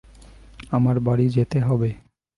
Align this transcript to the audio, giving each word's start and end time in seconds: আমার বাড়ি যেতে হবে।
আমার 0.71 0.95
বাড়ি 0.99 1.25
যেতে 1.29 1.57
হবে। 1.59 1.89